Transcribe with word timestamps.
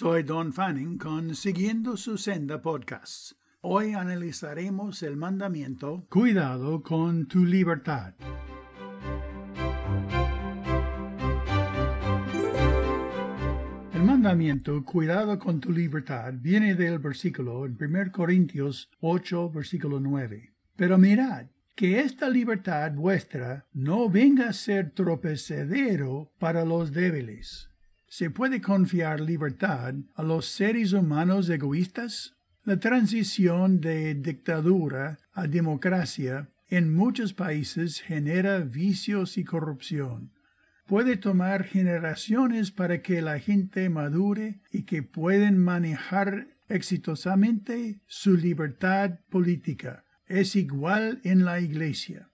Soy 0.00 0.22
Don 0.22 0.52
Fanning 0.52 0.96
con 0.96 1.34
Siguiendo 1.34 1.96
su 1.96 2.18
Senda 2.18 2.62
Podcasts. 2.62 3.34
Hoy 3.62 3.94
analizaremos 3.94 5.02
el 5.02 5.16
mandamiento 5.16 6.06
Cuidado 6.08 6.84
con 6.84 7.26
tu 7.26 7.44
libertad. 7.44 8.14
El 13.92 14.04
mandamiento 14.04 14.84
Cuidado 14.84 15.36
con 15.36 15.58
tu 15.58 15.72
libertad 15.72 16.32
viene 16.32 16.76
del 16.76 17.00
versículo 17.00 17.66
en 17.66 17.76
1 17.80 18.12
Corintios 18.12 18.92
8, 19.00 19.50
versículo 19.50 19.98
9. 19.98 20.52
Pero 20.76 20.96
mirad, 20.96 21.46
que 21.74 21.98
esta 21.98 22.30
libertad 22.30 22.92
vuestra 22.92 23.66
no 23.72 24.08
venga 24.08 24.50
a 24.50 24.52
ser 24.52 24.92
tropecedero 24.92 26.30
para 26.38 26.64
los 26.64 26.92
débiles. 26.92 27.68
¿Se 28.10 28.30
puede 28.30 28.62
confiar 28.62 29.20
libertad 29.20 29.94
a 30.14 30.22
los 30.22 30.46
seres 30.46 30.94
humanos 30.94 31.50
egoístas? 31.50 32.36
La 32.64 32.80
transición 32.80 33.82
de 33.82 34.14
dictadura 34.14 35.18
a 35.34 35.46
democracia 35.46 36.48
en 36.68 36.94
muchos 36.94 37.34
países 37.34 38.00
genera 38.00 38.60
vicios 38.60 39.36
y 39.36 39.44
corrupción. 39.44 40.32
Puede 40.86 41.18
tomar 41.18 41.64
generaciones 41.64 42.70
para 42.70 43.02
que 43.02 43.20
la 43.20 43.38
gente 43.40 43.90
madure 43.90 44.62
y 44.72 44.84
que 44.84 45.02
pueden 45.02 45.58
manejar 45.58 46.48
exitosamente 46.70 48.00
su 48.06 48.38
libertad 48.38 49.20
política. 49.28 50.06
Es 50.26 50.56
igual 50.56 51.20
en 51.24 51.44
la 51.44 51.60
Iglesia. 51.60 52.30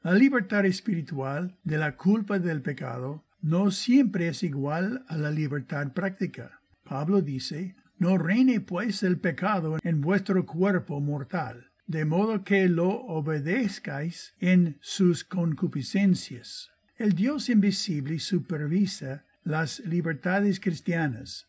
La 0.00 0.12
libertad 0.14 0.64
espiritual 0.64 1.58
de 1.64 1.78
la 1.78 1.96
culpa 1.96 2.38
del 2.38 2.62
pecado 2.62 3.24
no 3.40 3.70
siempre 3.70 4.28
es 4.28 4.42
igual 4.42 5.04
a 5.08 5.16
la 5.16 5.30
libertad 5.30 5.92
práctica. 5.92 6.60
Pablo 6.84 7.22
dice, 7.22 7.76
No 7.98 8.18
reine 8.18 8.60
pues 8.60 9.02
el 9.02 9.20
pecado 9.20 9.78
en 9.82 10.00
vuestro 10.00 10.46
cuerpo 10.46 11.00
mortal, 11.00 11.70
de 11.86 12.04
modo 12.04 12.44
que 12.44 12.68
lo 12.68 12.88
obedezcáis 12.88 14.34
en 14.40 14.78
sus 14.80 15.24
concupiscencias. 15.24 16.70
El 16.96 17.12
Dios 17.12 17.48
invisible 17.48 18.18
supervisa 18.18 19.24
las 19.44 19.80
libertades 19.80 20.60
cristianas. 20.60 21.46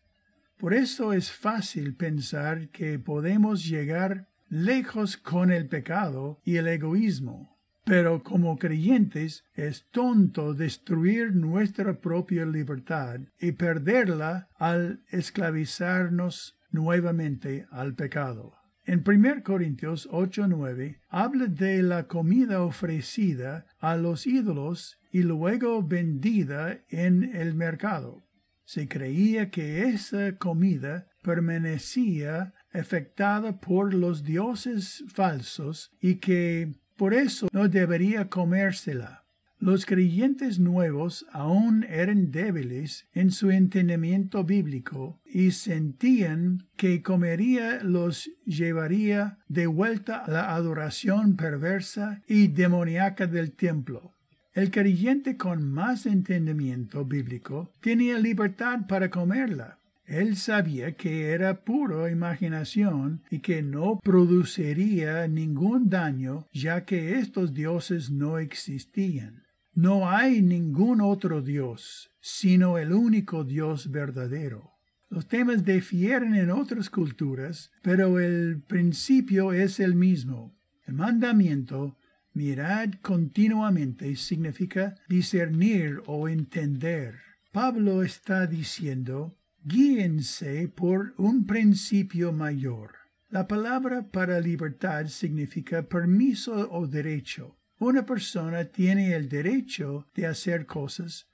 Por 0.57 0.73
eso 0.73 1.13
es 1.13 1.31
fácil 1.31 1.95
pensar 1.95 2.69
que 2.69 2.99
podemos 2.99 3.65
llegar 3.65 4.29
lejos 4.49 5.17
con 5.17 5.51
el 5.51 5.67
pecado 5.67 6.41
y 6.43 6.57
el 6.57 6.67
egoísmo. 6.67 7.58
Pero 7.89 8.21
como 8.21 8.59
creyentes 8.59 9.45
es 9.55 9.89
tonto 9.89 10.53
destruir 10.53 11.33
nuestra 11.33 11.99
propia 11.99 12.45
libertad 12.45 13.21
y 13.39 13.53
perderla 13.53 14.47
al 14.59 15.01
esclavizarnos 15.09 16.59
nuevamente 16.69 17.65
al 17.71 17.95
pecado. 17.95 18.53
En 18.85 19.01
1 19.03 19.41
Corintios 19.41 20.07
8:9 20.11 20.99
habla 21.09 21.47
de 21.47 21.81
la 21.81 22.03
comida 22.03 22.61
ofrecida 22.61 23.65
a 23.79 23.95
los 23.95 24.27
ídolos 24.27 24.99
y 25.11 25.23
luego 25.23 25.81
vendida 25.81 26.81
en 26.89 27.35
el 27.35 27.55
mercado. 27.55 28.21
Se 28.65 28.87
creía 28.87 29.49
que 29.49 29.85
esa 29.85 30.37
comida 30.37 31.07
permanecía 31.23 32.53
afectada 32.71 33.59
por 33.59 33.95
los 33.95 34.23
dioses 34.23 35.03
falsos 35.07 35.91
y 35.99 36.17
que 36.17 36.75
por 36.99 37.13
eso 37.13 37.47
no 37.53 37.69
debería 37.69 38.27
comérsela. 38.27 39.23
Los 39.57 39.85
creyentes 39.85 40.59
nuevos 40.59 41.25
aún 41.31 41.85
eran 41.87 42.29
débiles 42.29 43.07
en 43.13 43.31
su 43.31 43.51
entendimiento 43.51 44.43
bíblico 44.43 45.21
y 45.25 45.51
sentían 45.51 46.67
que 46.75 47.01
comería 47.01 47.81
los 47.83 48.29
llevaría 48.45 49.37
de 49.47 49.67
vuelta 49.67 50.17
a 50.17 50.29
la 50.29 50.53
adoración 50.53 51.37
perversa 51.37 52.21
y 52.27 52.49
demoníaca 52.49 53.27
del 53.27 53.53
templo. 53.53 54.13
El 54.53 54.69
creyente 54.69 55.37
con 55.37 55.71
más 55.71 56.05
entendimiento 56.05 57.05
bíblico 57.05 57.71
tenía 57.79 58.19
libertad 58.19 58.87
para 58.89 59.09
comerla, 59.09 59.78
él 60.09 60.37
sabía 60.37 60.93
que 60.93 61.29
era 61.29 61.63
puro 61.63 62.09
imaginación 62.09 63.21
y 63.29 63.39
que 63.39 63.61
no 63.61 63.99
produciría 64.03 65.27
ningún 65.27 65.87
daño, 65.87 66.47
ya 66.51 66.83
que 66.83 67.19
estos 67.19 67.53
dioses 67.53 68.09
no 68.09 68.39
existían. 68.39 69.43
No 69.75 70.09
hay 70.09 70.41
ningún 70.41 70.99
otro 70.99 71.43
Dios, 71.43 72.09
sino 72.19 72.79
el 72.79 72.91
único 72.91 73.43
Dios 73.43 73.91
verdadero. 73.91 74.71
Los 75.09 75.27
temas 75.27 75.63
difieren 75.63 76.33
en 76.33 76.49
otras 76.49 76.89
culturas, 76.89 77.71
pero 77.83 78.19
el 78.19 78.63
principio 78.67 79.53
es 79.53 79.79
el 79.79 79.93
mismo. 79.93 80.57
El 80.87 80.95
mandamiento 80.95 81.97
mirad 82.33 82.89
continuamente 83.03 84.15
significa 84.15 84.95
discernir 85.07 86.01
o 86.07 86.27
entender. 86.27 87.19
Pablo 87.51 88.03
está 88.03 88.47
diciendo 88.47 89.38
guíense 89.63 90.67
por 90.69 91.13
un 91.17 91.45
principio 91.45 92.31
mayor. 92.31 92.95
La 93.29 93.47
palabra 93.47 94.07
para 94.09 94.39
libertad 94.39 95.07
significa 95.07 95.83
permiso 95.83 96.69
o 96.71 96.87
derecho. 96.87 97.57
Una 97.77 98.05
persona 98.05 98.65
tiene 98.65 99.13
el 99.13 99.29
derecho 99.29 100.07
de 100.15 100.27
hacer 100.27 100.65
cosas, 100.65 101.27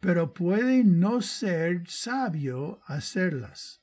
pero 0.00 0.32
puede 0.32 0.84
no 0.84 1.22
ser 1.22 1.82
sabio 1.86 2.80
hacerlas. 2.86 3.82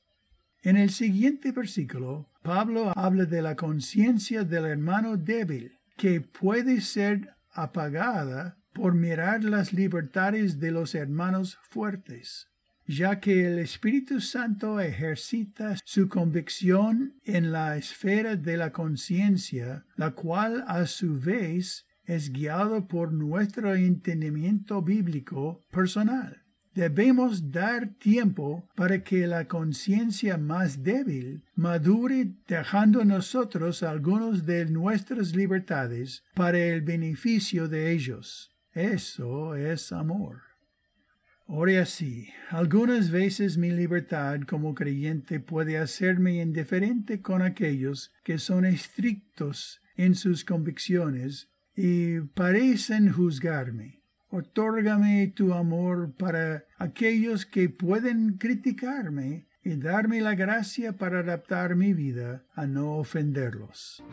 En 0.62 0.76
el 0.76 0.90
siguiente 0.90 1.52
versículo, 1.52 2.30
Pablo 2.42 2.92
habla 2.96 3.24
de 3.24 3.42
la 3.42 3.56
conciencia 3.56 4.44
del 4.44 4.66
hermano 4.66 5.16
débil, 5.16 5.78
que 5.96 6.20
puede 6.20 6.80
ser 6.80 7.34
apagada 7.52 8.58
por 8.72 8.94
mirar 8.94 9.44
las 9.44 9.72
libertades 9.72 10.58
de 10.58 10.70
los 10.70 10.94
hermanos 10.94 11.58
fuertes 11.62 12.49
ya 12.90 13.20
que 13.20 13.46
el 13.46 13.60
Espíritu 13.60 14.20
Santo 14.20 14.80
ejercita 14.80 15.76
su 15.84 16.08
convicción 16.08 17.14
en 17.24 17.52
la 17.52 17.76
esfera 17.76 18.34
de 18.34 18.56
la 18.56 18.72
conciencia, 18.72 19.84
la 19.94 20.10
cual 20.10 20.64
a 20.66 20.86
su 20.86 21.20
vez 21.20 21.86
es 22.04 22.32
guiado 22.32 22.88
por 22.88 23.12
nuestro 23.12 23.76
entendimiento 23.76 24.82
bíblico 24.82 25.60
personal. 25.70 26.42
Debemos 26.74 27.52
dar 27.52 27.90
tiempo 27.94 28.68
para 28.74 29.04
que 29.04 29.28
la 29.28 29.46
conciencia 29.46 30.36
más 30.36 30.82
débil 30.82 31.44
madure 31.54 32.32
dejando 32.48 33.04
nosotros 33.04 33.84
algunos 33.84 34.46
de 34.46 34.66
nuestras 34.66 35.36
libertades 35.36 36.24
para 36.34 36.58
el 36.58 36.80
beneficio 36.82 37.68
de 37.68 37.92
ellos. 37.92 38.50
Eso 38.72 39.54
es 39.54 39.92
amor. 39.92 40.49
Ore 41.52 41.80
así. 41.80 42.28
Algunas 42.50 43.10
veces 43.10 43.58
mi 43.58 43.72
libertad 43.72 44.38
como 44.46 44.72
creyente 44.72 45.40
puede 45.40 45.78
hacerme 45.78 46.40
indiferente 46.40 47.22
con 47.22 47.42
aquellos 47.42 48.12
que 48.22 48.38
son 48.38 48.64
estrictos 48.64 49.82
en 49.96 50.14
sus 50.14 50.44
convicciones 50.44 51.50
y 51.74 52.20
parecen 52.20 53.10
juzgarme. 53.10 54.04
Otórgame 54.28 55.26
tu 55.34 55.52
amor 55.52 56.14
para 56.16 56.66
aquellos 56.78 57.46
que 57.46 57.68
pueden 57.68 58.38
criticarme 58.38 59.48
y 59.64 59.74
darme 59.74 60.20
la 60.20 60.36
gracia 60.36 60.98
para 60.98 61.18
adaptar 61.18 61.74
mi 61.74 61.92
vida 61.94 62.44
a 62.54 62.68
no 62.68 62.92
ofenderlos. 62.92 64.04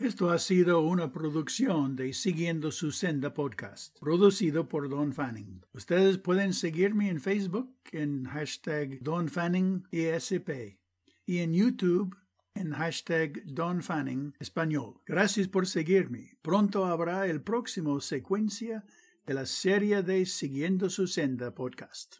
Esto 0.00 0.30
ha 0.30 0.38
sido 0.38 0.80
una 0.80 1.12
producción 1.12 1.94
de 1.94 2.14
Siguiendo 2.14 2.72
su 2.72 2.90
Senda 2.90 3.34
Podcast, 3.34 3.98
producido 4.00 4.66
por 4.66 4.88
Don 4.88 5.12
Fanning. 5.12 5.60
Ustedes 5.74 6.16
pueden 6.16 6.54
seguirme 6.54 7.10
en 7.10 7.20
Facebook 7.20 7.70
en 7.92 8.24
hashtag 8.24 8.98
Don 9.02 9.28
Fanning 9.28 9.86
ESP 9.92 10.78
y 11.26 11.40
en 11.40 11.52
YouTube 11.52 12.16
en 12.54 12.72
hashtag 12.72 13.44
Don 13.44 13.82
Fanning 13.82 14.34
Español. 14.38 15.02
Gracias 15.04 15.48
por 15.48 15.66
seguirme. 15.66 16.38
Pronto 16.40 16.86
habrá 16.86 17.26
el 17.26 17.42
próximo 17.42 18.00
secuencia 18.00 18.86
de 19.26 19.34
la 19.34 19.44
serie 19.44 20.02
de 20.02 20.24
Siguiendo 20.24 20.88
su 20.88 21.06
Senda 21.06 21.54
Podcast. 21.54 22.16